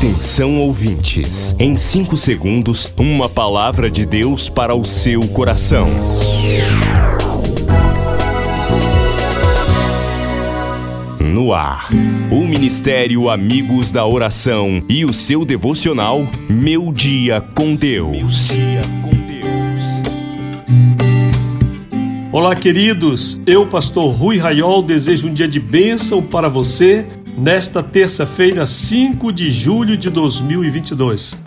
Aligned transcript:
Atenção 0.00 0.58
ouvintes, 0.58 1.54
em 1.58 1.76
5 1.76 2.16
segundos, 2.16 2.90
uma 2.96 3.28
palavra 3.28 3.90
de 3.90 4.06
Deus 4.06 4.48
para 4.48 4.74
o 4.74 4.82
seu 4.82 5.28
coração. 5.28 5.86
No 11.20 11.52
ar, 11.52 11.90
o 12.30 12.46
Ministério 12.46 13.28
Amigos 13.28 13.92
da 13.92 14.06
Oração 14.06 14.82
e 14.88 15.04
o 15.04 15.12
seu 15.12 15.44
devocional 15.44 16.26
Meu 16.48 16.90
Dia 16.90 17.42
com 17.54 17.74
Deus. 17.74 18.48
Olá, 22.32 22.56
queridos. 22.56 23.38
Eu, 23.44 23.66
pastor 23.66 24.14
Rui 24.14 24.38
Raiol, 24.38 24.82
desejo 24.82 25.28
um 25.28 25.34
dia 25.34 25.48
de 25.48 25.60
bênção 25.60 26.22
para 26.22 26.48
você 26.48 27.06
nesta 27.40 27.82
terça-feira, 27.82 28.66
5 28.66 29.32
de 29.32 29.50
julho 29.50 29.96
de 29.96 30.10
2022. 30.10 31.42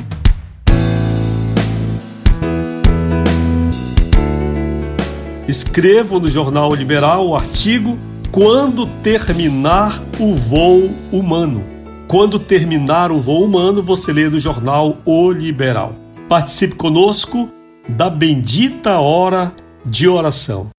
Escrevo 5.47 6.19
no 6.19 6.27
Jornal 6.27 6.73
Liberal 6.73 7.27
o 7.27 7.35
artigo 7.35 7.99
Quando 8.31 8.87
terminar 9.03 10.01
o 10.19 10.33
voo 10.33 10.89
humano. 11.11 11.63
Quando 12.07 12.39
terminar 12.39 13.11
o 13.11 13.21
voo 13.21 13.43
humano, 13.45 13.83
você 13.83 14.11
lê 14.11 14.27
no 14.27 14.39
jornal 14.39 14.97
O 15.05 15.31
Liberal. 15.31 15.95
Participe 16.27 16.73
conosco 16.73 17.47
da 17.87 18.09
bendita 18.09 18.99
hora 18.99 19.53
de 19.85 20.07
oração. 20.07 20.71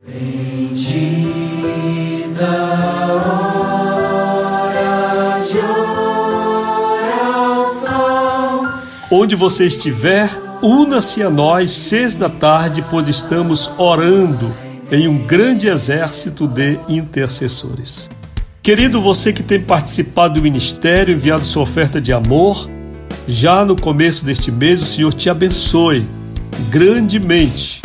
Onde 9.24 9.36
você 9.36 9.64
estiver, 9.64 10.28
una-se 10.60 11.22
a 11.22 11.30
nós 11.30 11.70
seis 11.70 12.14
da 12.14 12.28
tarde, 12.28 12.84
pois 12.90 13.08
estamos 13.08 13.72
orando 13.78 14.54
em 14.92 15.08
um 15.08 15.16
grande 15.16 15.66
exército 15.66 16.46
de 16.46 16.78
intercessores. 16.86 18.10
Querido 18.62 19.00
você 19.00 19.32
que 19.32 19.42
tem 19.42 19.58
participado 19.58 20.34
do 20.34 20.42
ministério, 20.42 21.14
enviado 21.14 21.42
sua 21.42 21.62
oferta 21.62 22.02
de 22.02 22.12
amor, 22.12 22.68
já 23.26 23.64
no 23.64 23.80
começo 23.80 24.26
deste 24.26 24.52
mês 24.52 24.82
o 24.82 24.84
Senhor 24.84 25.14
te 25.14 25.30
abençoe 25.30 26.06
grandemente. 26.68 27.80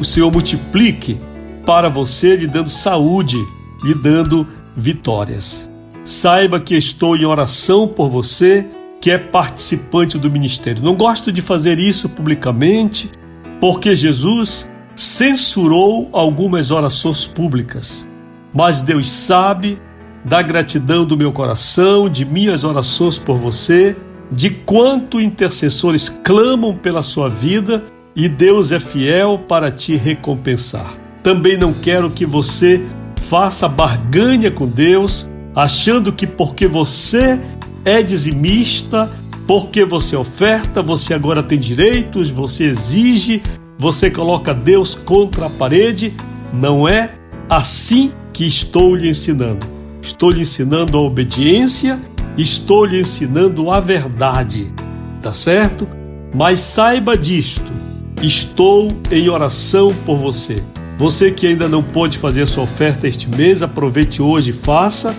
O 0.00 0.04
Senhor 0.04 0.32
multiplique 0.32 1.20
para 1.64 1.88
você, 1.88 2.34
lhe 2.34 2.48
dando 2.48 2.68
saúde, 2.68 3.38
lhe 3.84 3.94
dando 3.94 4.44
vitórias. 4.76 5.70
Saiba 6.04 6.58
que 6.58 6.74
estou 6.74 7.16
em 7.16 7.24
oração 7.24 7.86
por 7.86 8.08
você 8.08 8.66
que 9.00 9.10
é 9.10 9.18
participante 9.18 10.18
do 10.18 10.30
ministério. 10.30 10.82
Não 10.82 10.94
gosto 10.94 11.32
de 11.32 11.40
fazer 11.40 11.78
isso 11.78 12.08
publicamente, 12.08 13.10
porque 13.58 13.96
Jesus 13.96 14.70
censurou 14.94 16.08
algumas 16.12 16.70
orações 16.70 17.26
públicas. 17.26 18.06
Mas 18.52 18.80
Deus 18.80 19.08
sabe 19.08 19.78
da 20.24 20.42
gratidão 20.42 21.04
do 21.04 21.16
meu 21.16 21.32
coração, 21.32 22.08
de 22.08 22.24
minhas 22.24 22.64
orações 22.64 23.18
por 23.18 23.36
você, 23.36 23.96
de 24.30 24.50
quanto 24.50 25.20
intercessores 25.20 26.08
clamam 26.08 26.76
pela 26.76 27.00
sua 27.00 27.28
vida 27.28 27.84
e 28.14 28.28
Deus 28.28 28.70
é 28.70 28.78
fiel 28.78 29.42
para 29.48 29.70
te 29.70 29.96
recompensar. 29.96 30.94
Também 31.22 31.56
não 31.56 31.72
quero 31.72 32.10
que 32.10 32.26
você 32.26 32.82
faça 33.16 33.68
barganha 33.68 34.50
com 34.50 34.66
Deus, 34.66 35.28
achando 35.54 36.12
que 36.12 36.26
porque 36.26 36.66
você 36.66 37.40
é 37.84 38.02
dizimista, 38.02 39.10
porque 39.46 39.84
você 39.84 40.16
oferta, 40.16 40.82
você 40.82 41.14
agora 41.14 41.42
tem 41.42 41.58
direitos, 41.58 42.30
você 42.30 42.64
exige, 42.64 43.42
você 43.78 44.10
coloca 44.10 44.54
Deus 44.54 44.94
contra 44.94 45.46
a 45.46 45.50
parede. 45.50 46.14
Não 46.52 46.88
é 46.88 47.14
assim 47.48 48.12
que 48.32 48.46
estou 48.46 48.94
lhe 48.94 49.08
ensinando. 49.08 49.66
Estou 50.02 50.30
lhe 50.30 50.42
ensinando 50.42 50.96
a 50.96 51.00
obediência, 51.00 52.00
estou 52.36 52.84
lhe 52.84 53.00
ensinando 53.00 53.70
a 53.70 53.80
verdade, 53.80 54.72
tá 55.20 55.32
certo? 55.32 55.88
Mas 56.34 56.60
saiba 56.60 57.18
disto, 57.18 57.70
estou 58.22 58.90
em 59.10 59.28
oração 59.28 59.94
por 60.06 60.16
você. 60.16 60.62
Você 60.96 61.30
que 61.30 61.46
ainda 61.46 61.68
não 61.68 61.82
pôde 61.82 62.18
fazer 62.18 62.46
sua 62.46 62.64
oferta 62.64 63.08
este 63.08 63.28
mês, 63.28 63.62
aproveite 63.62 64.22
hoje 64.22 64.50
e 64.50 64.54
faça 64.54 65.14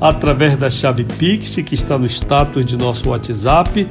através 0.00 0.56
da 0.56 0.68
chave 0.68 1.04
Pix 1.04 1.56
que 1.56 1.74
está 1.74 1.98
no 1.98 2.06
status 2.06 2.64
de 2.64 2.76
nosso 2.76 3.10
WhatsApp 3.10 3.86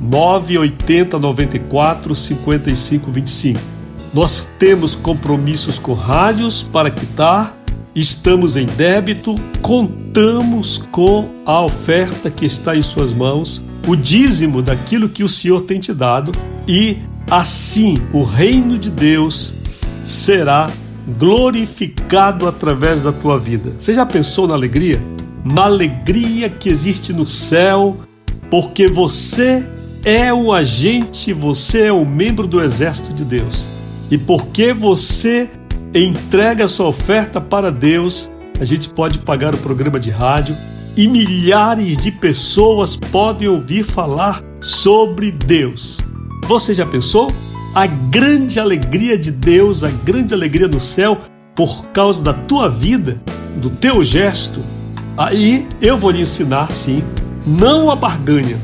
980 0.00 1.18
94 1.18 2.14
55 2.14 3.10
25. 3.10 3.60
Nós 4.12 4.48
temos 4.58 4.94
compromissos 4.94 5.78
com 5.78 5.92
rádios 5.92 6.62
para 6.62 6.90
quitar, 6.90 7.56
estamos 7.94 8.56
em 8.56 8.66
débito, 8.66 9.34
contamos 9.60 10.78
com 10.92 11.28
a 11.44 11.60
oferta 11.62 12.30
que 12.30 12.46
está 12.46 12.76
em 12.76 12.82
suas 12.82 13.12
mãos, 13.12 13.64
o 13.88 13.96
dízimo 13.96 14.62
daquilo 14.62 15.08
que 15.08 15.24
o 15.24 15.28
Senhor 15.28 15.62
tem 15.62 15.80
te 15.80 15.92
dado 15.92 16.30
e 16.68 16.98
assim 17.30 17.98
o 18.12 18.22
reino 18.22 18.78
de 18.78 18.90
Deus 18.90 19.56
será 20.04 20.70
glorificado 21.18 22.46
através 22.46 23.02
da 23.02 23.12
tua 23.12 23.38
vida. 23.38 23.74
Você 23.78 23.92
já 23.92 24.06
pensou 24.06 24.46
na 24.46 24.54
alegria? 24.54 25.02
Na 25.44 25.64
alegria 25.64 26.48
que 26.48 26.68
existe 26.68 27.12
no 27.12 27.26
céu, 27.26 27.98
porque 28.50 28.88
você 28.88 29.68
é 30.04 30.32
um 30.32 30.52
agente, 30.52 31.32
você 31.32 31.86
é 31.86 31.92
um 31.92 32.04
membro 32.04 32.46
do 32.46 32.62
exército 32.62 33.12
de 33.12 33.24
Deus. 33.24 33.68
E 34.10 34.16
porque 34.16 34.72
você 34.72 35.50
entrega 35.94 36.66
sua 36.66 36.88
oferta 36.88 37.40
para 37.40 37.70
Deus, 37.70 38.30
a 38.58 38.64
gente 38.64 38.88
pode 38.88 39.18
pagar 39.18 39.54
o 39.54 39.58
programa 39.58 40.00
de 40.00 40.10
rádio 40.10 40.56
e 40.96 41.08
milhares 41.08 41.98
de 41.98 42.10
pessoas 42.10 42.96
podem 42.96 43.48
ouvir 43.48 43.84
falar 43.84 44.42
sobre 44.60 45.32
Deus. 45.32 45.98
Você 46.46 46.74
já 46.74 46.86
pensou? 46.86 47.32
A 47.74 47.86
grande 47.86 48.60
alegria 48.60 49.18
de 49.18 49.32
Deus, 49.32 49.82
a 49.82 49.90
grande 49.90 50.32
alegria 50.32 50.68
no 50.68 50.80
céu 50.80 51.18
por 51.54 51.86
causa 51.86 52.22
da 52.22 52.32
tua 52.32 52.68
vida, 52.68 53.20
do 53.56 53.70
teu 53.70 54.04
gesto, 54.04 54.60
Aí 55.16 55.68
eu 55.80 55.96
vou 55.96 56.10
lhe 56.10 56.22
ensinar, 56.22 56.72
sim, 56.72 57.04
não 57.46 57.90
a 57.90 57.94
barganha, 57.94 58.58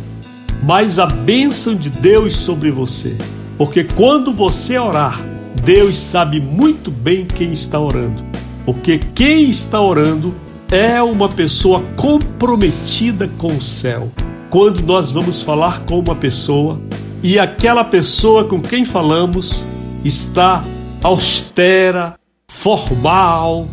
mas 0.63 0.99
a 0.99 1.07
bênção 1.07 1.75
de 1.75 1.89
Deus 1.89 2.35
sobre 2.35 2.71
você. 2.71 3.17
Porque 3.57 3.85
quando 3.85 4.33
você 4.33 4.79
orar, 4.79 5.21
Deus 5.63 5.99
sabe 5.99 6.41
muito 6.41 6.91
bem 6.91 7.25
quem 7.25 7.53
está 7.53 7.79
orando. 7.79 8.23
Porque 8.65 8.99
quem 8.99 9.49
está 9.49 9.81
orando 9.81 10.35
é 10.71 11.01
uma 11.03 11.29
pessoa 11.29 11.83
comprometida 11.97 13.29
com 13.39 13.57
o 13.57 13.63
céu. 13.63 14.11
Quando 14.49 14.81
nós 14.83 15.13
vamos 15.13 15.43
falar 15.43 15.81
com 15.81 15.99
uma 16.01 16.17
pessoa 16.17 16.81
e 17.23 17.39
aquela 17.39 17.85
pessoa 17.85 18.45
com 18.45 18.61
quem 18.61 18.85
falamos 18.85 19.65
está 20.05 20.65
austera, 21.03 22.15
formal, 22.49 23.69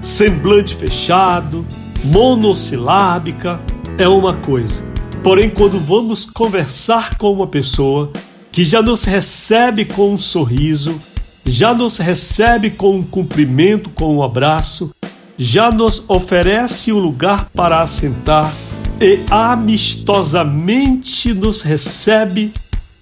semblante 0.00 0.74
fechado, 0.74 1.66
monossilábica 2.04 3.60
é 3.98 4.08
uma 4.08 4.34
coisa. 4.34 4.84
Porém, 5.22 5.50
quando 5.50 5.78
vamos 5.78 6.24
conversar 6.24 7.16
com 7.16 7.32
uma 7.32 7.46
pessoa 7.46 8.10
que 8.50 8.64
já 8.64 8.80
nos 8.80 9.04
recebe 9.04 9.84
com 9.84 10.14
um 10.14 10.18
sorriso, 10.18 11.00
já 11.44 11.74
nos 11.74 11.98
recebe 11.98 12.70
com 12.70 12.96
um 12.96 13.02
cumprimento, 13.02 13.90
com 13.90 14.16
um 14.16 14.22
abraço, 14.22 14.90
já 15.36 15.70
nos 15.70 16.04
oferece 16.08 16.92
um 16.92 16.98
lugar 16.98 17.50
para 17.54 17.80
assentar 17.80 18.52
e 19.00 19.20
amistosamente 19.30 21.32
nos 21.32 21.62
recebe, 21.62 22.52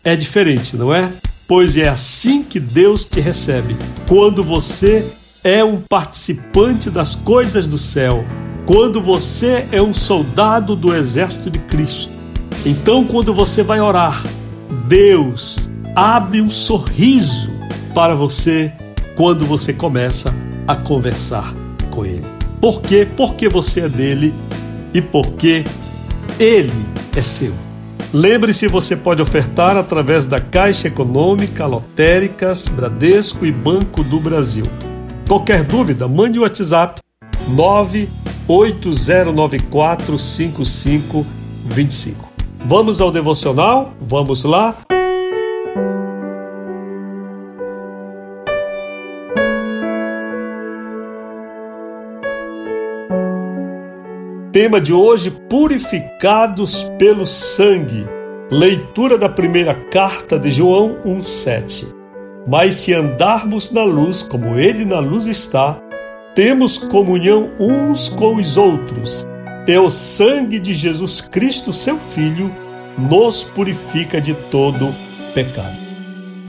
é 0.04 0.14
diferente, 0.14 0.76
não 0.76 0.94
é? 0.94 1.12
Pois 1.46 1.76
é 1.76 1.88
assim 1.88 2.42
que 2.42 2.60
Deus 2.60 3.04
te 3.04 3.20
recebe, 3.20 3.76
quando 4.06 4.44
você 4.44 5.06
é 5.42 5.64
um 5.64 5.80
participante 5.80 6.90
das 6.90 7.14
coisas 7.14 7.66
do 7.66 7.78
céu, 7.78 8.24
quando 8.68 9.00
você 9.00 9.66
é 9.72 9.80
um 9.80 9.94
soldado 9.94 10.76
do 10.76 10.94
exército 10.94 11.50
de 11.50 11.58
Cristo. 11.58 12.12
Então, 12.66 13.02
quando 13.02 13.32
você 13.32 13.62
vai 13.62 13.80
orar, 13.80 14.22
Deus 14.86 15.70
abre 15.96 16.42
um 16.42 16.50
sorriso 16.50 17.50
para 17.94 18.14
você 18.14 18.70
quando 19.16 19.46
você 19.46 19.72
começa 19.72 20.34
a 20.66 20.76
conversar 20.76 21.54
com 21.90 22.04
Ele. 22.04 22.26
Por 22.60 22.82
quê? 22.82 23.08
Porque 23.16 23.48
você 23.48 23.80
é 23.80 23.88
dele 23.88 24.34
e 24.92 25.00
porque 25.00 25.64
Ele 26.38 26.84
é 27.16 27.22
seu. 27.22 27.54
Lembre-se, 28.12 28.68
você 28.68 28.94
pode 28.94 29.22
ofertar 29.22 29.78
através 29.78 30.26
da 30.26 30.40
Caixa 30.40 30.88
Econômica, 30.88 31.64
Lotéricas, 31.64 32.68
Bradesco 32.68 33.46
e 33.46 33.50
Banco 33.50 34.04
do 34.04 34.20
Brasil. 34.20 34.66
Qualquer 35.26 35.64
dúvida, 35.64 36.06
mande 36.06 36.38
o 36.38 36.42
WhatsApp 36.42 37.00
9 37.48 38.10
8094 38.48 40.18
5525. 40.18 42.28
Vamos 42.64 43.00
ao 43.00 43.10
devocional? 43.10 43.92
Vamos 44.00 44.44
lá? 44.44 44.76
Tema 54.50 54.80
de 54.80 54.94
hoje: 54.94 55.30
Purificados 55.30 56.84
pelo 56.98 57.26
sangue. 57.26 58.06
Leitura 58.50 59.18
da 59.18 59.28
primeira 59.28 59.74
carta 59.74 60.38
de 60.38 60.50
João 60.50 60.96
1,7. 61.04 61.94
Mas 62.46 62.76
se 62.76 62.94
andarmos 62.94 63.70
na 63.70 63.84
luz, 63.84 64.22
como 64.22 64.58
Ele 64.58 64.86
na 64.86 65.00
luz 65.00 65.26
está, 65.26 65.78
temos 66.34 66.78
comunhão 66.78 67.50
uns 67.58 68.08
com 68.08 68.36
os 68.36 68.56
outros, 68.56 69.26
e 69.66 69.76
o 69.76 69.90
sangue 69.90 70.58
de 70.58 70.74
Jesus 70.74 71.20
Cristo, 71.20 71.72
seu 71.72 71.98
Filho, 71.98 72.54
nos 72.96 73.44
purifica 73.44 74.20
de 74.20 74.34
todo 74.34 74.94
pecado. 75.34 75.76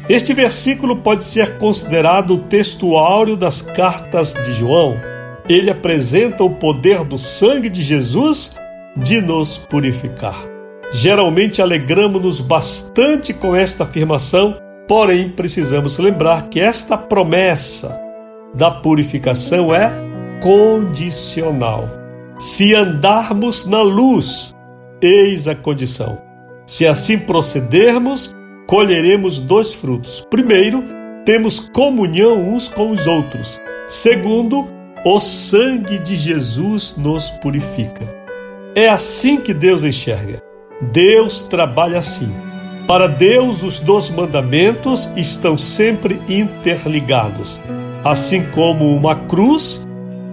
Este 0.08 0.34
versículo 0.34 0.96
pode 0.96 1.24
ser 1.24 1.58
considerado 1.58 2.34
o 2.34 2.38
texto 2.40 2.98
áureo 2.98 3.38
das 3.38 3.62
cartas 3.62 4.34
de 4.34 4.54
João. 4.54 5.00
Ele 5.48 5.70
apresenta 5.70 6.44
o 6.44 6.50
poder 6.50 7.04
do 7.04 7.18
sangue 7.18 7.70
de 7.70 7.84
Jesus 7.84 8.56
de 8.98 9.22
nos 9.22 9.58
purificar. 9.58 10.36
Geralmente 10.92 11.62
alegramos-nos 11.62 12.42
bastante 12.42 13.34
com 13.34 13.56
esta 13.56 13.84
afirmação, 13.84 14.58
porém 14.88 15.30
precisamos 15.30 16.00
lembrar 16.00 16.48
que 16.50 16.60
esta 16.60 16.98
promessa 16.98 18.09
da 18.54 18.72
purificação 18.72 19.74
é 19.74 19.94
condicional. 20.42 21.90
Se 22.38 22.74
andarmos 22.74 23.66
na 23.66 23.82
luz, 23.82 24.56
eis 25.02 25.48
a 25.48 25.56
condição. 25.56 26.22
Se 26.66 26.88
assim 26.88 27.18
procedermos, 27.20 28.34
colheremos 28.68 29.42
dois 29.42 29.74
frutos. 29.74 30.26
Primeiro, 30.30 30.84
temos 31.26 31.60
comunhão 31.60 32.54
uns 32.54 32.68
com 32.68 32.92
os 32.92 33.08
outros. 33.08 33.60
Segundo, 33.88 34.68
o 35.06 35.20
sangue 35.20 36.00
de 36.00 36.16
Jesus 36.16 36.96
nos 36.98 37.32
purifica. 37.32 38.20
É 38.76 38.88
assim 38.88 39.42
que 39.42 39.54
Deus 39.54 39.84
enxerga. 39.84 40.42
Deus 40.92 41.44
trabalha 41.44 41.98
assim. 41.98 42.32
Para 42.88 43.08
Deus, 43.08 43.64
os 43.64 43.80
dois 43.80 44.10
mandamentos 44.10 45.12
estão 45.16 45.58
sempre 45.58 46.22
interligados. 46.30 47.62
Assim 48.04 48.46
como 48.52 48.96
uma 48.96 49.14
cruz, 49.14 49.86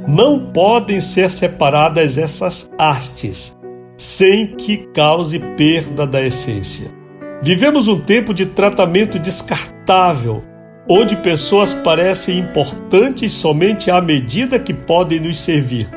não 0.07 0.39
podem 0.53 1.01
ser 1.01 1.29
separadas 1.29 2.17
essas 2.17 2.71
hastes, 2.79 3.57
sem 3.97 4.55
que 4.55 4.87
cause 4.95 5.41
perda 5.57 6.07
da 6.07 6.23
essência. 6.23 6.91
Vivemos 7.43 7.89
um 7.89 7.99
tempo 7.99 8.33
de 8.33 8.47
tratamento 8.47 9.19
descartável, 9.19 10.45
onde 10.89 11.17
pessoas 11.17 11.75
parecem 11.75 12.39
importantes 12.39 13.33
somente 13.33 13.91
à 13.91 14.01
medida 14.01 14.61
que 14.61 14.73
podem 14.73 15.19
nos 15.19 15.39
servir. 15.39 15.89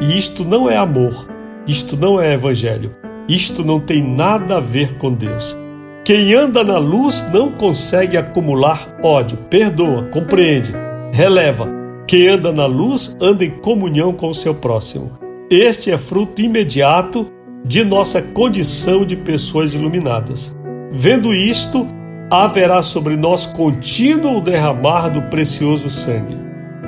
E 0.00 0.16
isto 0.16 0.44
não 0.44 0.70
é 0.70 0.76
amor, 0.76 1.28
isto 1.66 1.96
não 1.96 2.20
é 2.20 2.34
evangelho, 2.34 2.94
isto 3.28 3.64
não 3.64 3.80
tem 3.80 4.00
nada 4.00 4.58
a 4.58 4.60
ver 4.60 4.96
com 4.96 5.12
Deus. 5.12 5.58
Quem 6.04 6.34
anda 6.34 6.62
na 6.62 6.78
luz 6.78 7.28
não 7.32 7.50
consegue 7.50 8.16
acumular 8.16 8.96
ódio, 9.02 9.38
perdoa, 9.50 10.04
compreende 10.04 10.85
releva. 11.12 11.68
Quem 12.06 12.28
anda 12.28 12.52
na 12.52 12.66
luz 12.66 13.16
anda 13.20 13.44
em 13.44 13.50
comunhão 13.50 14.12
com 14.12 14.28
o 14.28 14.34
seu 14.34 14.54
próximo. 14.54 15.18
Este 15.50 15.90
é 15.90 15.98
fruto 15.98 16.40
imediato 16.40 17.26
de 17.64 17.84
nossa 17.84 18.22
condição 18.22 19.04
de 19.04 19.16
pessoas 19.16 19.74
iluminadas. 19.74 20.56
Vendo 20.92 21.34
isto, 21.34 21.86
haverá 22.30 22.80
sobre 22.82 23.16
nós 23.16 23.46
contínuo 23.46 24.40
derramar 24.40 25.08
do 25.08 25.22
precioso 25.22 25.90
sangue. 25.90 26.36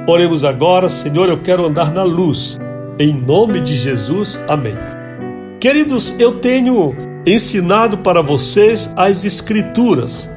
Oremos 0.07 0.45
agora, 0.45 0.89
Senhor, 0.89 1.29
eu 1.29 1.41
quero 1.41 1.67
andar 1.67 1.93
na 1.93 2.03
luz. 2.03 2.59
Em 2.99 3.13
nome 3.13 3.61
de 3.61 3.77
Jesus, 3.77 4.43
amém. 4.49 4.77
Queridos, 5.61 6.19
eu 6.19 6.33
tenho 6.33 6.95
ensinado 7.27 7.99
para 7.99 8.23
vocês 8.23 8.93
as 8.97 9.25
Escrituras 9.25 10.31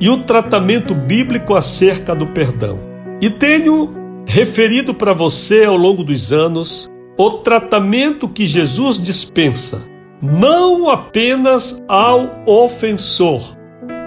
e 0.00 0.08
o 0.08 0.18
tratamento 0.22 0.94
bíblico 0.94 1.54
acerca 1.54 2.14
do 2.14 2.28
perdão. 2.28 2.89
E 3.20 3.28
tenho 3.28 3.94
referido 4.26 4.94
para 4.94 5.12
você 5.12 5.64
ao 5.64 5.76
longo 5.76 6.02
dos 6.02 6.32
anos 6.32 6.88
o 7.18 7.30
tratamento 7.32 8.26
que 8.26 8.46
Jesus 8.46 8.98
dispensa, 8.98 9.82
não 10.22 10.88
apenas 10.88 11.82
ao 11.86 12.42
ofensor, 12.46 13.54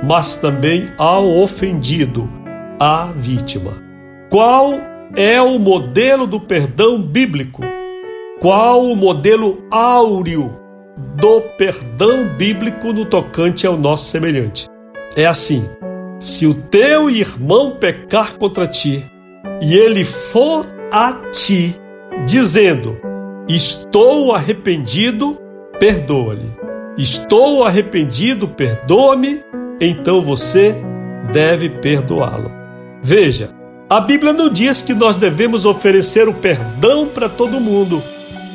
mas 0.04 0.38
também 0.38 0.90
ao 0.98 1.28
ofendido, 1.28 2.28
à 2.80 3.12
vítima. 3.16 3.74
Qual 4.32 4.74
é 5.16 5.40
o 5.40 5.60
modelo 5.60 6.26
do 6.26 6.40
perdão 6.40 7.00
bíblico? 7.00 7.62
Qual 8.40 8.84
o 8.84 8.96
modelo 8.96 9.64
áureo 9.70 10.58
do 11.16 11.40
perdão 11.56 12.36
bíblico 12.36 12.92
no 12.92 13.06
tocante 13.06 13.68
ao 13.68 13.78
nosso 13.78 14.06
semelhante? 14.06 14.66
É 15.16 15.28
assim: 15.28 15.64
se 16.24 16.48
o 16.48 16.54
teu 16.54 17.10
irmão 17.10 17.72
pecar 17.72 18.36
contra 18.38 18.66
ti, 18.66 19.06
e 19.62 19.76
ele 19.76 20.06
for 20.06 20.66
a 20.90 21.12
ti, 21.32 21.78
dizendo: 22.26 22.98
Estou 23.46 24.32
arrependido, 24.32 25.38
perdoa-lhe. 25.78 26.50
Estou 26.98 27.66
arrependido, 27.66 28.48
perdoa-me, 28.48 29.44
então 29.82 30.22
você 30.22 30.78
deve 31.34 31.70
perdoá-lo. 31.70 32.54
Veja, 33.04 33.50
a 33.90 34.00
Bíblia 34.00 34.32
não 34.32 34.50
diz 34.50 34.82
que 34.82 34.94
nós 34.94 35.18
devemos 35.18 35.66
oferecer 35.66 36.30
o 36.30 36.34
perdão 36.34 37.06
para 37.06 37.28
todo 37.28 37.60
mundo, 37.60 38.02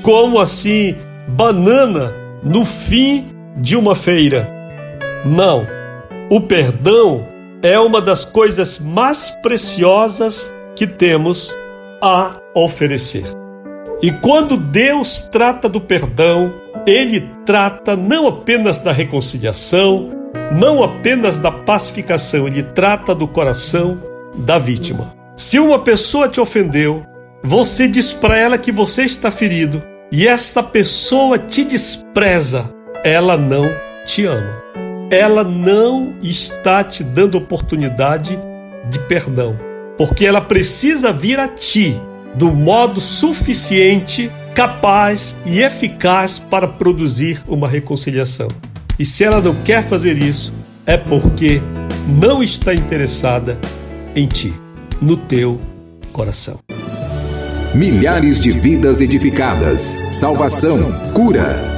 como 0.00 0.41
assim 0.41 0.97
banana 1.29 2.14
no 2.43 2.64
fim 2.64 3.26
de 3.59 3.76
uma 3.76 3.94
feira. 3.94 4.49
Não. 5.26 5.67
O 6.31 6.41
perdão 6.41 7.26
é 7.63 7.79
uma 7.79 8.01
das 8.01 8.25
coisas 8.25 8.79
mais 8.79 9.31
preciosas 9.43 10.55
que 10.77 10.87
temos 10.87 11.55
a 12.01 12.41
oferecer. 12.55 13.25
E 14.01 14.13
quando 14.13 14.57
Deus 14.57 15.23
trata 15.23 15.69
do 15.69 15.81
perdão, 15.81 16.55
ele 16.87 17.29
trata 17.45 17.97
não 17.97 18.29
apenas 18.29 18.79
da 18.79 18.93
reconciliação, 18.93 20.11
não 20.53 20.85
apenas 20.85 21.38
da 21.38 21.50
pacificação, 21.50 22.47
ele 22.47 22.62
trata 22.62 23.15
do 23.15 23.27
coração 23.27 24.00
da 24.37 24.57
vítima. 24.57 25.12
Se 25.37 25.59
uma 25.59 25.81
pessoa 25.81 26.29
te 26.29 26.41
ofendeu, 26.41 27.05
você 27.43 27.88
diz 27.88 28.12
para 28.12 28.37
ela 28.37 28.57
que 28.57 28.71
você 28.71 29.03
está 29.03 29.31
ferido 29.31 29.83
e 30.12 30.29
esta 30.29 30.62
pessoa 30.62 31.38
te 31.38 31.65
despreza, 31.65 32.73
ela 33.05 33.37
não 33.37 33.69
te 34.07 34.25
ama 34.25 34.68
ela 35.11 35.43
não 35.43 36.15
está 36.23 36.85
te 36.85 37.03
dando 37.03 37.38
oportunidade 37.38 38.38
de 38.91 38.99
perdão, 39.00 39.59
porque 39.97 40.27
ela 40.27 40.41
precisa 40.41 41.12
vir 41.12 41.41
a 41.41 41.49
ti 41.49 42.00
do 42.35 42.53
modo 42.53 43.00
suficiente, 43.00 44.31
capaz 44.55 45.41
e 45.47 45.61
eficaz 45.61 46.38
para 46.38 46.69
produzir 46.69 47.43
uma 47.47 47.69
reconciliação. 47.69 48.49
E 48.99 49.05
se 49.05 49.25
ela 49.25 49.41
não 49.41 49.55
quer 49.62 49.83
fazer 49.83 50.19
isso, 50.19 50.53
é 50.87 50.97
porque 50.97 51.61
não 52.07 52.43
está 52.43 52.75
interessada 52.75 53.59
em 54.15 54.27
ti, 54.27 54.53
no 55.00 55.17
teu 55.17 55.61
coração. 56.12 56.59
Milhares 57.75 58.41
de 58.41 58.50
vidas 58.50 59.00
edificadas, 59.00 60.09
salvação, 60.12 60.93
cura. 61.12 61.77